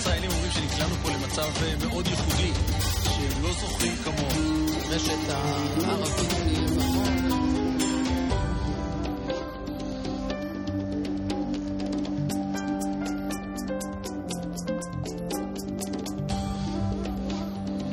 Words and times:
ישראלים 0.00 0.30
אומרים 0.30 0.50
שנקלענו 0.50 0.94
פה 0.94 1.08
למצב 1.10 1.50
אה, 1.62 1.86
מאוד 1.86 2.06
ייחודי, 2.06 2.50
שהם 3.04 3.42
לא 3.42 3.50
זוכרים 3.52 3.92
כמוהו. 4.04 4.66
רשת 4.90 5.28
הערבית 5.28 6.30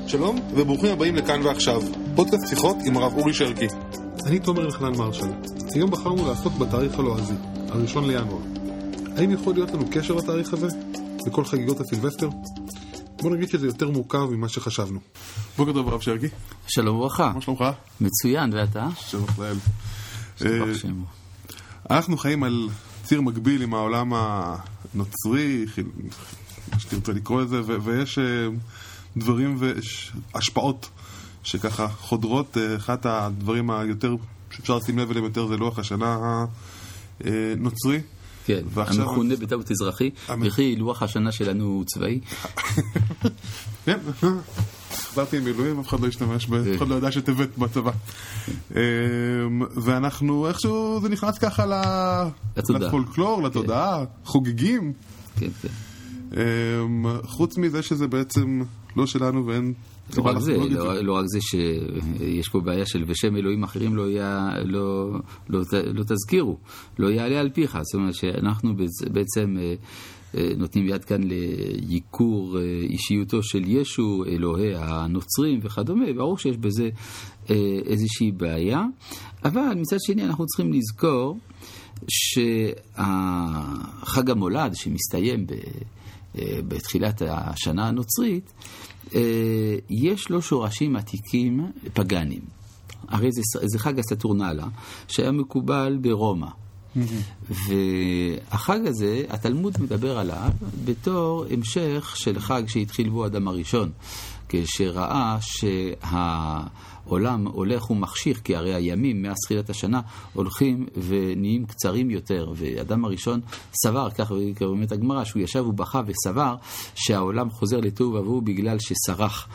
שלום 0.08 0.40
וברוכים 0.56 0.92
הבאים 0.92 1.16
לכאן 1.16 1.42
ועכשיו, 1.46 1.82
פודקאסט 2.16 2.48
שיחות 2.48 2.78
עם 2.86 2.98
הרב 2.98 3.18
אורי 3.18 3.34
שרקי. 3.34 3.68
אני 4.26 4.40
תומר 4.40 4.66
אלחנן 4.66 4.98
מרשל. 4.98 5.32
היום 5.74 5.92
בחרנו 5.92 6.28
לעסוק 6.28 6.54
בתאריך 6.54 7.00
הלועזי, 7.00 7.36
הראשון 7.70 8.08
לינואר. 8.08 8.42
האם 9.18 9.32
יכול 9.32 9.54
להיות 9.54 9.72
לנו 9.72 9.86
קשר 9.92 10.14
לתאריך 10.14 10.54
הזה? 10.54 10.87
בכל 11.28 11.46
חגיגות 11.46 11.80
הסילבסטר? 11.80 12.30
בוא 13.22 13.32
נגיד 13.32 13.50
שזה 13.50 13.68
יותר 13.68 13.90
מורכב 13.90 14.26
ממה 14.32 14.50
שחשבנו. 14.50 15.00
בוקר 15.58 15.74
טוב 15.74 15.88
הרב 15.88 16.02
שרקי. 16.02 16.28
שלום 16.68 16.98
וברכה. 16.98 17.32
מה 17.36 17.42
שלומך? 17.42 17.66
מצוין, 18.02 18.54
ואתה? 18.54 18.88
שלום 19.00 19.26
לאל. 19.40 19.56
אה. 20.46 20.50
אנחנו 21.90 22.18
חיים 22.18 22.44
על 22.44 22.70
ציר 23.04 23.22
מקביל 23.22 23.62
עם 23.62 23.74
העולם 23.74 24.14
הנוצרי, 24.14 25.66
מה 26.74 26.80
שתרצה 26.80 27.12
לקרוא 27.12 27.42
לזה, 27.42 27.62
ויש 27.84 28.20
אה, 28.20 28.24
דברים 29.18 29.58
והשפעות 29.60 30.90
שככה 31.44 31.88
חודרות. 31.88 32.58
אה, 32.58 32.76
אחד 32.76 32.98
הדברים 33.04 33.72
היותר, 33.72 34.16
שאפשר 34.52 34.78
לשים 34.78 35.00
לב 35.00 35.10
אליהם 35.10 35.26
יותר 35.26 35.48
זה 35.48 35.58
לוח 35.58 35.80
השנה 35.80 36.46
הנוצרי. 37.20 38.02
כן, 38.48 38.62
המכונה 38.76 39.36
בטעות 39.36 39.72
אזרחי, 39.72 40.10
וכי 40.42 40.76
לוח 40.76 41.04
השנה 41.04 41.32
שלנו 41.32 41.66
הוא 41.66 41.84
צבאי. 41.86 42.20
כן, 43.86 43.98
חזרתי 44.94 45.40
ממילואים, 45.40 45.80
אף 45.80 45.88
אחד 45.88 46.00
לא 46.00 46.08
השתמש, 46.08 46.46
אף 46.46 46.52
אחד 46.78 46.88
לא 46.88 46.96
ידע 46.96 47.12
שטבת 47.12 47.58
בצבא. 47.58 47.92
אמ, 48.72 48.82
ואנחנו, 49.84 50.48
איכשהו 50.48 51.00
זה 51.02 51.10
נכנס 51.10 51.38
ככה. 51.38 51.66
לפולקלור, 52.70 53.44
לתודעה, 53.44 54.04
חוגגים. 54.26 54.94
כן, 55.40 55.50
כן. 55.62 55.87
אמ, 56.34 57.06
חוץ 57.24 57.58
מזה 57.58 57.82
שזה 57.82 58.08
בעצם 58.08 58.62
לא 58.98 59.06
שלנו 59.06 59.46
ואין... 59.46 59.74
לא 60.18 60.24
רק 60.24 60.38
זה, 60.40 60.58
לא, 60.58 61.02
לא 61.02 61.14
רק 61.14 61.26
זה 61.28 61.40
שיש 61.42 62.50
פה 62.50 62.60
בעיה 62.60 62.86
של 62.86 63.04
בשם 63.04 63.36
אלוהים 63.36 63.64
אחרים 63.64 63.96
לא, 63.96 64.10
יע, 64.10 64.50
לא, 64.66 65.12
לא, 65.50 65.62
לא 65.94 66.04
תזכירו, 66.04 66.58
לא 67.00 67.08
יעלה 67.08 67.40
על 67.40 67.50
פיך. 67.50 67.78
זאת 67.82 67.96
אומרת 67.96 68.14
שאנחנו 68.16 68.74
בעצ- 68.76 69.10
בעצם 69.12 69.56
אה, 69.60 69.74
אה, 70.38 70.50
נותנים 70.58 70.88
יד 70.88 71.04
כאן 71.06 71.22
לייקור 71.24 72.58
אה, 72.60 72.64
אישיותו 72.90 73.44
של 73.44 73.64
ישו, 73.68 74.24
אלוהי 74.28 74.76
הנוצרים 74.76 75.60
וכדומה, 75.64 76.14
ברור 76.14 76.38
שיש 76.38 76.58
בזה 76.58 76.90
איזושהי 77.86 78.32
בעיה, 78.32 78.82
אבל 79.46 79.74
מצד 79.76 79.98
שני 80.00 80.26
אנחנו 80.26 80.46
צריכים 80.46 80.74
לזכור 80.74 81.38
שהחג 82.08 83.00
המולד 84.30 84.76
שמסתיים 84.76 85.48
ב... 85.48 85.54
אה, 86.38 86.60
בתחילת 86.68 87.22
השנה 87.28 87.88
הנוצרית, 87.88 88.54
אה, 89.16 89.76
יש 89.90 90.30
לו 90.30 90.42
שורשים 90.42 90.96
עתיקים 90.96 91.72
פגאנים. 91.94 92.42
הרי 93.08 93.32
זה, 93.32 93.42
זה 93.66 93.80
חג 93.80 94.00
הסטורנלה, 94.00 94.68
שהיה 95.08 95.32
מקובל 95.32 95.98
ברומא. 96.02 96.48
והחג 97.50 98.88
הזה, 98.88 99.24
התלמוד 99.30 99.78
מדבר 99.80 100.18
עליו 100.18 100.52
בתור 100.86 101.46
המשך 101.52 102.14
של 102.16 102.40
חג 102.40 102.64
שהתחיל 102.68 103.10
בו 103.10 103.26
אדם 103.26 103.48
הראשון, 103.48 103.92
כשראה 104.50 105.38
שהעולם 107.08 107.48
הולך 107.48 107.92
ומחשיך, 107.92 108.42
כי 108.44 108.56
הרי 108.56 108.74
הימים 108.74 109.22
מאז 109.22 109.38
תחילת 109.46 109.70
השנה 109.70 110.02
הולכים 110.34 110.86
ונהיים 111.08 111.66
קצרים 111.66 112.10
יותר, 112.10 112.52
ואדם 112.56 113.06
הראשון 113.06 113.40
סבר, 113.84 114.10
כך 114.10 114.32
אומרת 114.62 114.92
הגמרא, 114.92 115.24
שהוא 115.24 115.42
ישב 115.42 115.66
ובכה 115.68 116.02
וסבר 116.06 116.56
שהעולם 116.96 117.50
חוזר 117.50 117.80
לתוהו 117.80 118.14
ובוהו 118.14 118.42
בגלל 118.42 118.78
שסרח. 118.80 119.48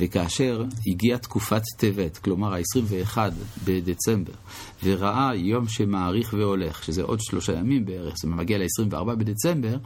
וכאשר 0.00 0.64
הגיעה 0.86 1.18
תקופת 1.18 1.62
טבת, 1.78 2.18
כלומר 2.18 2.54
ה-21 2.54 3.18
בדצמבר, 3.64 4.32
וראה 4.84 5.34
יום 5.34 5.68
שמאריך 5.68 6.34
והולך, 6.38 6.84
שזה 6.84 7.02
עוד 7.02 7.20
שלושה 7.20 7.52
ימים 7.52 7.84
בערך, 7.84 8.18
אומרת 8.18 8.36
מגיע 8.36 8.58
ל-24 8.58 9.04
בדצמבר, 9.04 9.76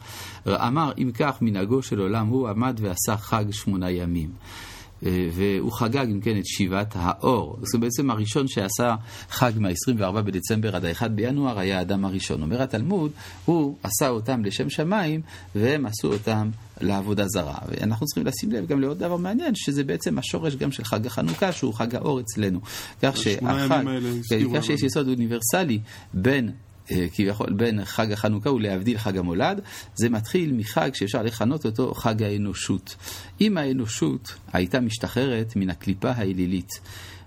אמר 0.46 0.92
אם 0.98 1.10
כך 1.14 1.38
מנהגו 1.40 1.82
של 1.82 1.98
עולם 2.00 2.26
הוא 2.26 2.48
עמד 2.48 2.78
ועשה 2.82 3.16
חג 3.16 3.44
שמונה 3.50 3.90
ימים. 3.90 4.30
אה, 5.06 5.28
והוא 5.32 5.72
חגג, 5.72 6.06
אם 6.10 6.20
כן, 6.20 6.38
את 6.38 6.46
שיבת 6.46 6.92
האור. 6.96 7.58
זה 7.62 7.78
בעצם 7.78 8.10
הראשון 8.10 8.48
שעשה 8.48 8.94
חג 9.30 9.52
מה-24 9.56 10.20
בדצמבר 10.20 10.76
עד 10.76 10.84
ה-1 10.84 11.08
בינואר 11.08 11.58
היה 11.58 11.78
האדם 11.78 12.04
הראשון. 12.04 12.42
אומר 12.42 12.62
התלמוד, 12.62 13.10
הוא 13.44 13.76
עשה 13.82 14.08
אותם 14.08 14.44
לשם 14.44 14.70
שמיים, 14.70 15.20
והם 15.54 15.86
עשו 15.86 16.12
אותם 16.12 16.50
לעבודה 16.80 17.28
זרה. 17.28 17.58
ואנחנו 17.68 18.06
צריכים 18.06 18.26
לשים 18.26 18.52
לב 18.52 18.66
גם 18.66 18.80
לעוד 18.80 18.98
דבר 18.98 19.16
מעניין, 19.16 19.54
שזה 19.54 19.84
בעצם 19.84 20.18
השורש 20.18 20.56
גם 20.56 20.72
של 20.72 20.84
חג 20.84 21.06
החנוכה, 21.06 21.52
שהוא 21.52 21.74
חג 21.74 21.94
האור 21.94 22.20
אצלנו. 22.20 22.60
כך 23.02 23.16
שהחג, 23.16 23.84
הזכירו 24.20 24.54
כך. 24.54 24.64
שיש 24.64 24.82
יסוד 24.82 25.08
אוניברסלי 25.08 25.78
בין... 26.14 26.50
אה, 26.90 27.06
כביכול 27.14 27.52
בין 27.52 27.84
חג 27.84 28.12
החנוכה 28.12 28.50
ולהבדיל 28.50 28.98
חג 28.98 29.18
המולד, 29.18 29.60
זה 29.94 30.08
מתחיל 30.08 30.52
מחג 30.52 30.90
שאפשר 30.94 31.22
לכנות 31.22 31.66
אותו 31.66 31.94
חג 31.94 32.22
האנושות. 32.22 32.96
אם 33.40 33.56
האנושות 33.56 34.34
הייתה 34.52 34.80
משתחררת 34.80 35.56
מן 35.56 35.70
הקליפה 35.70 36.10
האלילית, 36.10 36.70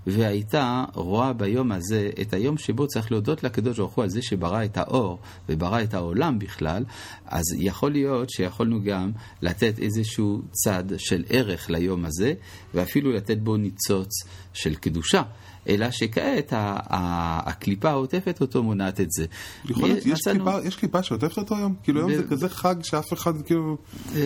והייתה 0.08 0.84
רואה 0.94 1.34
ביום 1.34 1.72
הזה 1.72 2.10
את 2.22 2.34
היום 2.34 2.58
שבו 2.58 2.88
צריך 2.88 3.12
להודות 3.12 3.44
לקדוש 3.44 3.78
ברוך 3.78 3.94
הוא 3.94 4.04
על 4.04 4.10
זה 4.10 4.22
שברא 4.22 4.66
את 4.66 4.78
האור 4.78 5.20
וברא 5.50 5.84
את 5.84 5.94
העולם 5.94 6.40
בכלל, 6.40 6.84
אז 7.26 7.44
יכול 7.58 7.92
להיות 7.92 8.30
שיכולנו 8.30 8.84
גם 8.84 9.12
לתת 9.42 9.80
איזשהו 9.80 10.42
צד 10.52 10.84
של 10.98 11.24
ערך 11.30 11.70
ליום 11.70 12.06
הזה, 12.06 12.34
ואפילו 12.74 13.12
לתת 13.12 13.38
בו 13.38 13.58
ניצוץ 13.58 14.10
של 14.54 14.76
קדושה. 14.76 15.22
אלא 15.70 15.92
שכעת 15.92 16.54
הקליפה 16.56 17.90
העוטפת 17.90 18.42
אותו 18.42 18.64
מונעת 18.64 19.02
את 19.02 19.12
זה. 19.12 19.26
יכול 19.70 19.90
להיות, 19.90 20.06
יש 20.06 20.20
קליפה- 20.28 20.68
יש 20.68 20.76
קליפה 20.76 21.04
שעוטפת 21.04 21.38
אותו 21.38 21.56
היום? 21.58 21.74
כאילו 21.84 22.00
היום 22.00 22.16
זה 22.16 22.24
כזה 22.24 22.50
חג 22.50 22.76
שאף 22.84 23.14
אחד 23.14 23.42
כאילו... 23.42 23.78
אה, 24.16 24.22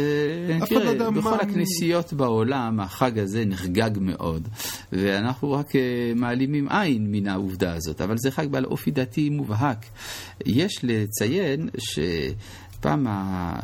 אף 0.63 0.71
אחד 0.71 0.81
לא 0.83 0.89
יודע 0.89 1.09
בכל 1.09 1.29
מה- 1.31 1.35
הכנסיות 1.37 2.13
בעולם 2.13 2.79
החג 2.79 3.19
הזה 3.19 3.45
נחגג 3.45 3.91
מאוד, 4.01 4.47
ואנחנו 4.91 5.51
רק 5.51 5.75
אה, 5.75 5.81
מעלימים 6.15 6.67
עין 6.69 7.11
מן 7.11 7.27
העובדה 7.27 7.73
הזאת, 7.73 8.01
אבל 8.01 8.15
זה 8.17 8.31
חג 8.31 8.47
בעל 8.47 8.65
אופי 8.65 8.91
דתי 8.91 9.29
מובהק. 9.29 9.85
יש 10.45 10.79
לציין 10.83 11.69
ש... 11.77 11.99
פעם 12.81 13.07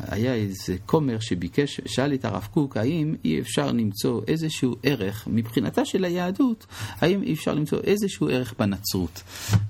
היה 0.08 0.34
איזה 0.34 0.76
כומר 0.86 1.20
שביקש, 1.20 1.80
שאל 1.86 2.14
את 2.14 2.24
הרב 2.24 2.48
קוק 2.50 2.76
האם 2.76 3.14
אי 3.24 3.40
אפשר 3.40 3.72
למצוא 3.72 4.20
איזשהו 4.28 4.76
ערך, 4.82 5.28
מבחינתה 5.30 5.84
של 5.84 6.04
היהדות, 6.04 6.66
האם 7.00 7.22
אי 7.22 7.32
אפשר 7.32 7.54
למצוא 7.54 7.78
איזשהו 7.84 8.28
ערך 8.28 8.54
בנצרות. 8.58 9.22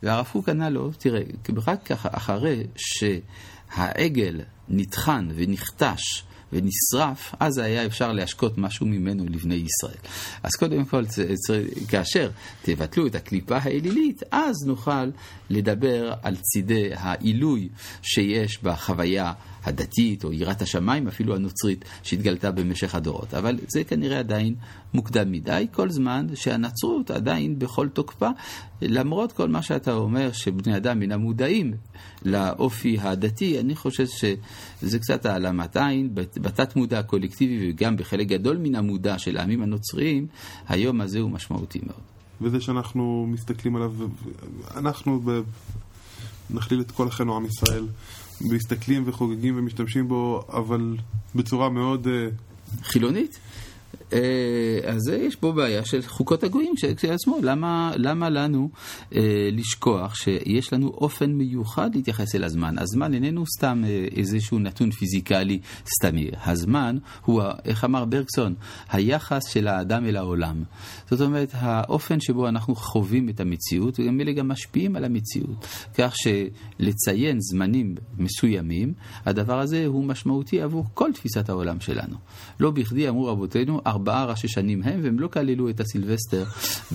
והרב 0.03 0.29
קוק 0.33 0.49
ענה 0.49 0.71
לו, 0.71 0.91
תראה, 0.99 1.23
רק 1.67 1.91
אחרי 1.91 2.63
שהעגל 2.77 4.41
נטחן 4.69 5.29
ונחטש 5.35 6.23
ונשרף, 6.53 7.35
אז 7.41 7.59
היה 7.59 7.87
אפשר 7.87 8.13
להשקות 8.13 8.59
משהו 8.59 8.87
ממנו 8.87 9.25
לבני 9.31 9.55
ישראל. 9.55 9.99
אז 10.43 10.53
קודם 10.53 10.85
כל, 10.85 11.05
כאשר 11.89 12.31
תבטלו 12.63 13.07
את 13.07 13.15
הקליפה 13.15 13.57
האלילית, 13.57 14.23
אז 14.31 14.55
נוכל 14.67 15.11
לדבר 15.51 16.13
על 16.23 16.37
צידי 16.37 16.91
העילוי 16.95 17.69
שיש 18.03 18.63
בחוויה 18.63 19.33
הדתית 19.65 20.25
או 20.25 20.33
יראת 20.33 20.63
השמיים, 20.63 21.09
אפילו 21.09 21.35
הנוצרית, 21.37 21.85
שהתגלתה 22.03 22.51
במשך 22.51 22.95
הדורות. 22.95 23.35
אבל 23.35 23.59
זה 23.69 23.85
כנראה 23.85 24.19
עדיין 24.19 24.55
מוקדם 24.95 25.33
מדי, 25.33 25.67
כל 25.73 25.91
זמן 25.91 26.27
שהנצרות 26.35 27.11
עדיין 27.11 27.59
בכל 27.59 27.89
תוקפה, 27.89 28.29
למרות 28.83 29.33
כל 29.33 29.49
מה 29.49 29.63
שאתה 29.63 29.93
אומר 29.93 30.33
שבני 30.33 30.77
אדם 30.77 31.03
אינם 31.03 31.21
מודעים 31.21 31.75
לאופי 32.23 32.99
הדתי, 33.01 33.61
אני 33.61 33.77
חושב 33.77 34.07
שזה 34.81 34.99
קצת 34.99 35.27
העלמת 35.27 35.77
עין, 35.77 36.15
בת- 36.15 36.39
בתת 36.39 36.77
מודע 36.77 36.99
הקולקטיבי 36.99 37.71
וגם 37.71 37.97
בחלק 37.97 38.27
גדול 38.27 38.57
מן 38.57 38.75
המודע 38.75 39.19
של 39.19 39.37
העמים 39.37 39.63
הנוצריים, 39.63 40.27
היום 40.69 41.01
הזה 41.01 41.19
הוא 41.21 41.31
משמעותי 41.31 41.79
מאוד. 41.87 42.01
וזה 42.41 42.61
שאנחנו 42.61 43.27
מסתכלים 43.29 43.77
עליו, 43.77 43.93
אנחנו 44.77 45.21
ב- 45.25 45.41
נכליל 46.51 46.81
את 46.81 46.91
כל 46.91 47.09
אחינו 47.09 47.37
עם 47.37 47.47
ישראל, 47.47 47.87
מסתכלים 48.41 49.03
וחוגגים 49.07 49.59
ומשתמשים 49.59 50.09
בו, 50.09 50.45
אבל 50.53 50.97
בצורה 51.35 51.71
מאוד... 51.71 52.07
אה, 52.09 52.29
חילונית? 52.83 53.39
אה, 54.13 54.79
אז 54.85 55.09
יש 55.09 55.37
פה 55.37 55.53
בעיה 55.53 55.85
של 55.85 56.03
חוקות 56.03 56.45
הגויים 56.45 56.75
כשלעצמו. 56.97 57.39
למה, 57.43 57.93
למה 57.97 58.31
לנו 58.31 58.71
אה, 59.15 59.49
לשכוח 59.53 60.15
שיש 60.15 60.73
לנו 60.73 60.89
אופן 60.89 61.33
מיוחד 61.33 61.95
להתייחס 61.95 62.35
אל 62.35 62.45
הזמן? 62.45 62.79
הזמן 62.79 63.15
איננו 63.15 63.45
סתם 63.59 63.83
אה, 63.87 64.07
איזשהו 64.17 64.59
נתון 64.59 64.91
פיזיקלי 64.91 65.61
סתמי. 65.97 66.31
הזמן 66.45 66.97
הוא, 67.25 67.43
איך 67.65 67.85
אמר 67.85 68.05
ברקסון, 68.05 68.55
היחס 68.91 69.47
של 69.47 69.69
האדם 69.69 70.05
אל 70.05 70.17
העולם. 70.17 70.63
זאת 71.11 71.21
אומרת, 71.21 71.51
האופן 71.53 72.21
שבו 72.21 72.49
אנחנו 72.49 72.75
חווים 72.75 73.29
את 73.29 73.41
המציאות, 73.41 74.01
וגם 74.01 74.21
אלה 74.21 74.33
גם 74.33 74.49
משפיעים 74.49 74.97
על 74.97 75.05
המציאות. 75.05 75.67
כך 75.99 76.15
שלציין 76.17 77.41
זמנים 77.41 77.95
מסוימים, 78.19 78.93
הדבר 79.25 79.59
הזה 79.61 79.87
הוא 79.87 80.05
משמעותי 80.05 80.61
עבור 80.61 80.85
כל 80.95 81.11
תפיסת 81.15 81.49
העולם 81.49 81.81
שלנו. 81.81 82.17
לא 82.61 82.71
בכדי 82.71 83.09
אמרו 83.09 83.27
רבותינו, 83.27 83.81
ארבעה 83.97 84.25
ראשי 84.25 84.49
שנים 84.49 84.83
הם, 84.83 85.01
והם 85.03 85.21
לא 85.21 85.29
כללו 85.29 85.69
את 85.69 85.81
הסילבסטר 85.81 86.45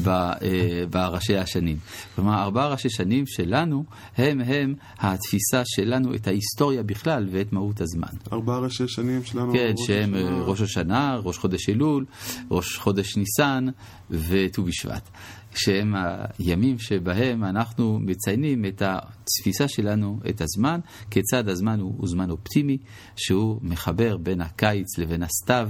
אה, 0.07 0.83
בראשי 0.89 1.37
השנים. 1.37 1.77
כלומר, 2.15 2.43
ארבעה 2.43 2.67
ראשי 2.67 2.89
שנים 2.89 3.27
שלנו, 3.27 3.83
הם 4.17 4.41
הם 4.41 4.75
התפיסה 4.99 5.61
שלנו 5.65 6.15
את 6.15 6.27
ההיסטוריה 6.27 6.83
בכלל 6.83 7.27
ואת 7.31 7.53
מהות 7.53 7.81
הזמן. 7.81 8.07
ארבעה 8.33 8.59
ראשי 8.59 8.87
שנים 8.87 9.23
שלנו. 9.23 9.53
כן, 9.53 9.73
שהם 9.77 10.13
השנה. 10.15 10.29
אה, 10.29 10.43
ראש 10.43 10.61
השנה, 10.61 11.19
ראש 11.23 11.37
חודש 11.37 11.69
אלול, 11.69 12.05
ראש 12.51 12.77
חודש 12.77 13.17
ניסן 13.17 13.65
וט"ו 14.09 14.63
בשבט. 14.63 15.09
שהם 15.55 15.95
הימים 16.39 16.79
שבהם 16.79 17.43
אנחנו 17.43 17.99
מציינים 17.99 18.65
את 18.65 18.81
התפיסה 18.85 19.67
שלנו, 19.67 20.19
את 20.29 20.41
הזמן, 20.41 20.79
כיצד 21.11 21.49
הזמן 21.49 21.79
הוא, 21.79 21.93
הוא 21.97 22.07
זמן 22.07 22.29
אופטימי, 22.29 22.77
שהוא 23.15 23.59
מחבר 23.61 24.17
בין 24.17 24.41
הקיץ 24.41 24.97
לבין 24.97 25.23
הסתיו, 25.23 25.69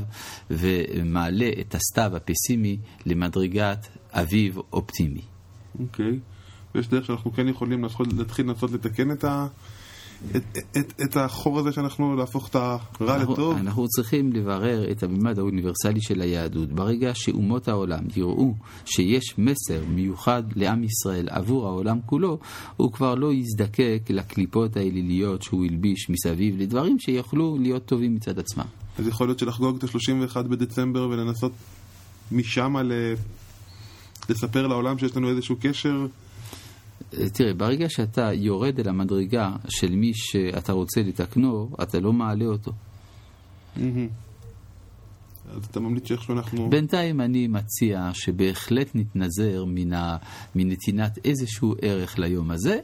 ומעלה 0.49 1.49
את 1.61 1.75
הסתיו 1.75 2.11
הפסימי 2.15 2.77
למדרגת 3.05 3.87
אביב 4.11 4.57
אופטימי. 4.73 5.21
אוקיי, 5.79 6.05
okay. 6.05 6.75
ויש 6.75 6.87
דרך 6.87 7.05
שאנחנו 7.05 7.33
כן 7.33 7.47
יכולים 7.47 7.85
להתחיל 8.17 8.45
לנסות 8.45 8.71
לתקן 8.71 9.11
את 9.11 9.23
ה... 9.23 9.47
את, 10.35 10.57
את, 10.77 10.93
את 11.03 11.17
החור 11.17 11.59
הזה 11.59 11.71
שאנחנו 11.71 12.15
להפוך 12.15 12.47
את 12.49 12.55
הרע 12.55 12.79
אנחנו, 13.15 13.33
לטוב? 13.33 13.57
אנחנו 13.57 13.87
צריכים 13.87 14.33
לברר 14.33 14.91
את 14.91 15.03
הממד 15.03 15.39
האוניברסלי 15.39 16.01
של 16.01 16.21
היהדות. 16.21 16.71
ברגע 16.71 17.11
שאומות 17.13 17.67
העולם 17.67 18.03
יראו 18.15 18.53
שיש 18.85 19.35
מסר 19.37 19.83
מיוחד 19.89 20.43
לעם 20.55 20.83
ישראל 20.83 21.29
עבור 21.29 21.67
העולם 21.67 21.99
כולו, 22.05 22.39
הוא 22.77 22.91
כבר 22.91 23.15
לא 23.15 23.33
יזדקק 23.33 24.01
לקליפות 24.09 24.77
האליליות 24.77 25.41
שהוא 25.41 25.65
הלביש 25.65 26.09
מסביב 26.09 26.61
לדברים 26.61 26.99
שיוכלו 26.99 27.57
להיות 27.59 27.85
טובים 27.85 28.15
מצד 28.15 28.39
עצמם. 28.39 28.65
אז 28.99 29.07
יכול 29.07 29.27
להיות 29.27 29.39
שלחגוג 29.39 29.77
את 29.77 29.83
ה-31 29.83 30.41
בדצמבר 30.41 31.07
ולנסות 31.09 31.51
משם 32.31 32.75
לספר 34.29 34.67
לעולם 34.67 34.97
שיש 34.97 35.17
לנו 35.17 35.29
איזשהו 35.29 35.55
קשר 35.61 36.07
תראה, 37.33 37.53
ברגע 37.53 37.89
שאתה 37.89 38.33
יורד 38.33 38.79
אל 38.79 38.89
המדרגה 38.89 39.55
של 39.69 39.95
מי 39.95 40.11
שאתה 40.13 40.73
רוצה 40.73 41.01
לתקנו, 41.01 41.69
אתה 41.83 41.99
לא 41.99 42.13
מעלה 42.13 42.45
אותו. 42.45 42.71
אז 45.55 45.65
אתה 45.65 45.79
ממליץ 45.79 46.07
שאיכשהו 46.07 46.33
אנחנו... 46.35 46.69
בינתיים 46.69 47.21
אני 47.21 47.47
מציע 47.47 48.09
שבהחלט 48.13 48.91
נתנזר 48.93 49.65
מן 49.67 49.93
ה... 49.93 50.17
מנתינת 50.55 51.19
איזשהו 51.25 51.75
ערך 51.81 52.19
ליום 52.19 52.51
הזה, 52.51 52.79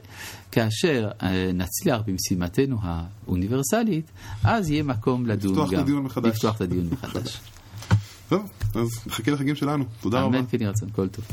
כאשר 0.52 1.10
אה, 1.22 1.52
נצליח 1.54 2.02
במשימתנו 2.08 2.78
האוניברסלית, 2.82 4.12
אז 4.44 4.70
יהיה 4.70 4.84
מקום 4.84 5.26
לדון 5.26 5.52
לפתוח 5.52 5.72
גם. 5.72 5.80
את 5.80 5.84
הדיון 5.84 6.04
מחדש. 6.04 6.36
לפתוח 6.36 6.56
את 6.56 6.62
הדיון 6.62 6.88
מחדש. 6.92 7.40
טוב, 8.30 8.52
אז 8.76 8.88
נחכה 9.08 9.32
לחגים 9.32 9.56
שלנו. 9.56 9.86
תודה 10.02 10.22
רבה. 10.22 10.38
אמן 10.38 10.46
כן 10.50 10.62
ירצון, 10.62 10.90
כל 10.90 11.08
טוב. 11.08 11.26